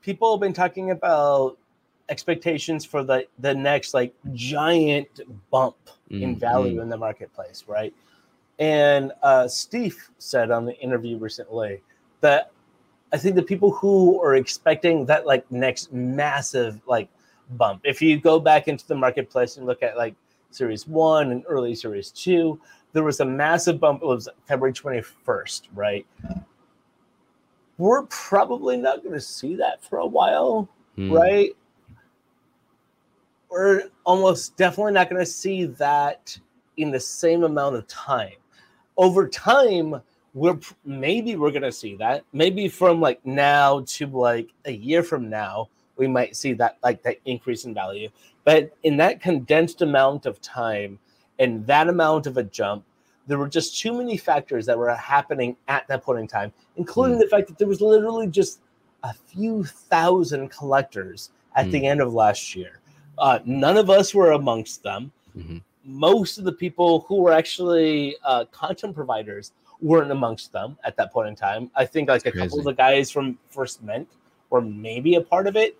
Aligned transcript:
people 0.00 0.34
have 0.34 0.40
been 0.40 0.52
talking 0.52 0.90
about 0.92 1.58
expectations 2.08 2.84
for 2.84 3.02
the 3.02 3.26
the 3.40 3.52
next 3.52 3.92
like 3.92 4.14
giant 4.32 5.20
bump 5.50 5.76
mm-hmm. 6.10 6.22
in 6.22 6.36
value 6.36 6.80
in 6.80 6.88
the 6.88 6.96
marketplace, 6.96 7.64
right? 7.66 7.92
And 8.58 9.12
uh, 9.22 9.48
Steve 9.48 10.10
said 10.18 10.50
on 10.50 10.64
the 10.64 10.78
interview 10.78 11.18
recently 11.18 11.82
that 12.20 12.52
I 13.12 13.18
think 13.18 13.34
the 13.34 13.42
people 13.42 13.70
who 13.70 14.22
are 14.22 14.36
expecting 14.36 15.04
that 15.06 15.26
like 15.26 15.50
next 15.50 15.92
massive 15.92 16.80
like 16.86 17.08
bump, 17.50 17.82
if 17.84 18.00
you 18.00 18.18
go 18.18 18.38
back 18.40 18.68
into 18.68 18.86
the 18.86 18.94
marketplace 18.94 19.56
and 19.56 19.66
look 19.66 19.82
at 19.82 19.96
like 19.96 20.14
Series 20.50 20.86
One 20.86 21.32
and 21.32 21.44
early 21.48 21.74
Series 21.74 22.10
Two, 22.10 22.60
there 22.92 23.04
was 23.04 23.20
a 23.20 23.24
massive 23.24 23.78
bump. 23.78 24.02
It 24.02 24.06
was 24.06 24.28
February 24.46 24.72
twenty 24.72 25.02
first, 25.02 25.68
right? 25.74 26.06
We're 27.78 28.04
probably 28.04 28.76
not 28.76 29.02
going 29.02 29.14
to 29.14 29.20
see 29.20 29.56
that 29.56 29.84
for 29.84 29.98
a 29.98 30.06
while, 30.06 30.68
mm. 30.96 31.12
right? 31.12 31.50
We're 33.50 33.90
almost 34.04 34.56
definitely 34.56 34.92
not 34.92 35.10
going 35.10 35.20
to 35.20 35.30
see 35.30 35.64
that 35.64 36.38
in 36.76 36.90
the 36.90 37.00
same 37.00 37.44
amount 37.44 37.76
of 37.76 37.86
time. 37.86 38.34
Over 38.96 39.28
time, 39.28 40.00
we're 40.34 40.58
maybe 40.84 41.36
we're 41.36 41.50
going 41.50 41.62
to 41.62 41.72
see 41.72 41.96
that. 41.96 42.24
Maybe 42.32 42.68
from 42.68 43.00
like 43.00 43.24
now 43.24 43.84
to 43.86 44.06
like 44.06 44.50
a 44.64 44.72
year 44.72 45.02
from 45.02 45.28
now, 45.28 45.68
we 45.96 46.06
might 46.06 46.36
see 46.36 46.52
that 46.54 46.78
like 46.82 47.02
that 47.02 47.18
increase 47.24 47.64
in 47.64 47.74
value. 47.74 48.08
But 48.44 48.76
in 48.82 48.96
that 48.98 49.20
condensed 49.20 49.82
amount 49.82 50.26
of 50.26 50.40
time 50.40 50.98
and 51.38 51.66
that 51.66 51.88
amount 51.88 52.26
of 52.26 52.36
a 52.36 52.42
jump, 52.42 52.84
there 53.26 53.38
were 53.38 53.48
just 53.48 53.78
too 53.78 53.92
many 53.92 54.16
factors 54.16 54.66
that 54.66 54.78
were 54.78 54.94
happening 54.94 55.56
at 55.68 55.86
that 55.88 56.02
point 56.02 56.20
in 56.20 56.26
time, 56.26 56.52
including 56.76 57.16
mm. 57.16 57.20
the 57.20 57.28
fact 57.28 57.48
that 57.48 57.58
there 57.58 57.68
was 57.68 57.80
literally 57.80 58.26
just 58.26 58.60
a 59.02 59.12
few 59.12 59.64
thousand 59.64 60.48
collectors 60.50 61.30
at 61.54 61.66
mm. 61.66 61.72
the 61.72 61.86
end 61.86 62.00
of 62.00 62.12
last 62.12 62.54
year. 62.54 62.80
Uh, 63.18 63.38
none 63.44 63.76
of 63.76 63.90
us 63.90 64.14
were 64.14 64.32
amongst 64.32 64.82
them. 64.82 65.10
Mm-hmm. 65.36 65.58
Most 65.84 66.38
of 66.38 66.44
the 66.44 66.52
people 66.52 67.04
who 67.08 67.16
were 67.16 67.32
actually 67.32 68.16
uh, 68.24 68.44
content 68.46 68.94
providers 68.94 69.52
weren't 69.80 70.10
amongst 70.10 70.52
them 70.52 70.76
at 70.84 70.96
that 70.96 71.12
point 71.12 71.28
in 71.28 71.36
time. 71.36 71.70
I 71.74 71.84
think 71.84 72.08
like 72.08 72.22
That's 72.22 72.34
a 72.34 72.38
crazy. 72.38 72.48
couple 72.48 72.58
of 72.60 72.64
the 72.64 72.74
guys 72.74 73.10
from 73.10 73.38
First 73.50 73.82
Mint 73.82 74.08
were 74.50 74.60
maybe 74.60 75.14
a 75.16 75.20
part 75.20 75.46
of 75.46 75.56
it 75.56 75.78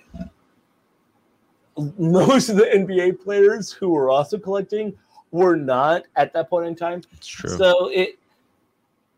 most 1.98 2.48
of 2.48 2.56
the 2.56 2.64
NBA 2.64 3.22
players 3.22 3.70
who 3.72 3.90
were 3.90 4.10
also 4.10 4.38
collecting 4.38 4.94
were 5.30 5.56
not 5.56 6.04
at 6.16 6.32
that 6.32 6.48
point 6.48 6.66
in 6.66 6.74
time. 6.74 7.02
It's 7.12 7.26
true. 7.26 7.50
So 7.50 7.88
it 7.88 8.18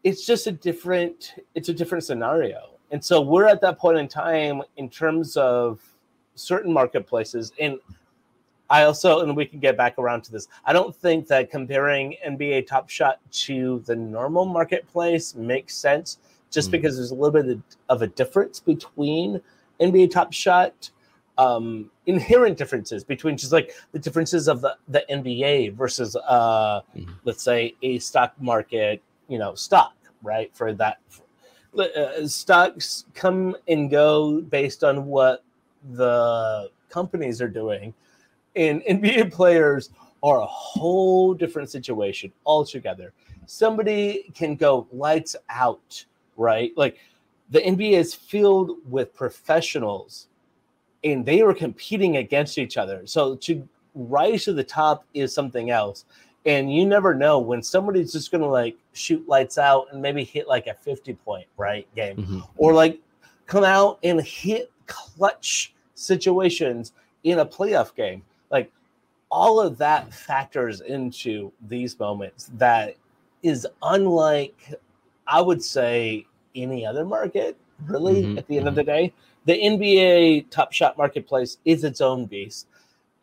it's 0.04 0.24
just 0.24 0.46
a 0.46 0.52
different 0.52 1.34
it's 1.54 1.68
a 1.68 1.74
different 1.74 2.04
scenario. 2.04 2.70
And 2.90 3.04
so 3.04 3.20
we're 3.20 3.46
at 3.46 3.60
that 3.60 3.78
point 3.78 3.98
in 3.98 4.08
time 4.08 4.62
in 4.76 4.88
terms 4.88 5.36
of 5.36 5.80
certain 6.34 6.72
marketplaces 6.72 7.52
and 7.60 7.78
I 8.70 8.82
also, 8.82 9.20
and 9.20 9.34
we 9.34 9.46
can 9.46 9.60
get 9.60 9.76
back 9.76 9.94
around 9.98 10.22
to 10.24 10.32
this. 10.32 10.48
I 10.64 10.72
don't 10.72 10.94
think 10.94 11.26
that 11.28 11.50
comparing 11.50 12.16
NBA 12.26 12.66
Top 12.66 12.90
Shot 12.90 13.18
to 13.30 13.82
the 13.86 13.96
normal 13.96 14.44
marketplace 14.44 15.34
makes 15.34 15.74
sense, 15.74 16.18
just 16.50 16.68
mm. 16.68 16.72
because 16.72 16.96
there's 16.96 17.10
a 17.10 17.14
little 17.14 17.42
bit 17.42 17.58
of 17.88 18.02
a 18.02 18.06
difference 18.06 18.60
between 18.60 19.40
NBA 19.80 20.10
Top 20.10 20.32
Shot 20.34 20.90
um, 21.38 21.88
inherent 22.06 22.58
differences 22.58 23.04
between 23.04 23.36
just 23.36 23.52
like 23.52 23.72
the 23.92 23.98
differences 23.98 24.48
of 24.48 24.60
the, 24.60 24.76
the 24.88 25.04
NBA 25.08 25.74
versus, 25.74 26.16
uh, 26.16 26.80
mm-hmm. 26.96 27.12
let's 27.24 27.42
say, 27.42 27.74
a 27.82 27.98
stock 28.00 28.34
market, 28.40 29.00
you 29.28 29.38
know, 29.38 29.54
stock, 29.54 29.94
right? 30.22 30.50
For 30.54 30.72
that, 30.74 30.98
uh, 31.78 32.26
stocks 32.26 33.04
come 33.14 33.56
and 33.68 33.88
go 33.90 34.40
based 34.40 34.82
on 34.82 35.06
what 35.06 35.44
the 35.92 36.70
companies 36.90 37.40
are 37.40 37.48
doing, 37.48 37.94
and 38.56 38.82
NBA 38.88 39.32
players 39.32 39.90
are 40.24 40.40
a 40.40 40.46
whole 40.46 41.34
different 41.34 41.70
situation 41.70 42.32
altogether. 42.44 43.12
Somebody 43.46 44.30
can 44.34 44.56
go 44.56 44.88
lights 44.92 45.36
out, 45.48 46.04
right? 46.36 46.72
Like 46.76 46.98
the 47.50 47.60
NBA 47.60 47.92
is 47.92 48.12
filled 48.12 48.78
with 48.90 49.14
professionals 49.14 50.26
and 51.04 51.24
they 51.24 51.42
were 51.42 51.54
competing 51.54 52.16
against 52.16 52.58
each 52.58 52.76
other. 52.76 53.06
So 53.06 53.36
to 53.36 53.66
rise 53.94 54.44
to 54.44 54.52
the 54.52 54.64
top 54.64 55.04
is 55.14 55.32
something 55.32 55.70
else. 55.70 56.04
And 56.46 56.72
you 56.72 56.86
never 56.86 57.14
know 57.14 57.38
when 57.38 57.62
somebody's 57.62 58.12
just 58.12 58.30
going 58.30 58.40
to 58.40 58.48
like 58.48 58.76
shoot 58.92 59.26
lights 59.28 59.58
out 59.58 59.86
and 59.92 60.00
maybe 60.00 60.24
hit 60.24 60.48
like 60.48 60.66
a 60.66 60.74
50 60.74 61.14
point, 61.14 61.46
right? 61.56 61.86
Game 61.94 62.16
mm-hmm. 62.16 62.40
or 62.56 62.72
like 62.72 63.00
come 63.46 63.64
out 63.64 63.98
and 64.02 64.20
hit 64.20 64.70
clutch 64.86 65.74
situations 65.94 66.92
in 67.24 67.40
a 67.40 67.46
playoff 67.46 67.94
game. 67.94 68.22
Like 68.50 68.70
all 69.30 69.60
of 69.60 69.76
that 69.78 70.12
factors 70.12 70.80
into 70.80 71.52
these 71.68 71.98
moments 71.98 72.50
that 72.54 72.96
is 73.42 73.66
unlike, 73.82 74.74
I 75.26 75.40
would 75.40 75.62
say, 75.62 76.26
any 76.54 76.86
other 76.86 77.04
market, 77.04 77.56
really, 77.86 78.22
mm-hmm. 78.22 78.38
at 78.38 78.46
the 78.46 78.56
end 78.56 78.62
mm-hmm. 78.62 78.68
of 78.68 78.74
the 78.74 78.84
day 78.84 79.12
the 79.48 79.54
NBA 79.54 80.50
Top 80.50 80.74
Shot 80.74 80.98
Marketplace 80.98 81.56
is 81.64 81.82
its 81.82 82.02
own 82.02 82.26
beast. 82.26 82.66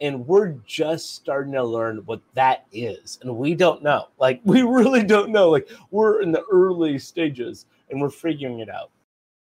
And 0.02 0.26
we're 0.26 0.56
just 0.66 1.16
starting 1.16 1.54
to 1.54 1.64
learn 1.64 1.98
what 2.06 2.20
that 2.34 2.66
is. 2.74 3.20
And 3.22 3.38
we 3.38 3.54
don't 3.54 3.84
know. 3.84 4.08
Like, 4.18 4.42
we 4.44 4.64
really 4.64 5.04
don't 5.04 5.30
know. 5.30 5.52
Like, 5.52 5.70
we're 5.92 6.24
in 6.24 6.32
the 6.32 6.44
early 6.52 6.98
stages 6.98 7.68
and 7.92 8.02
we're 8.02 8.10
figuring 8.10 8.60
it 8.60 8.70
out. 8.70 8.90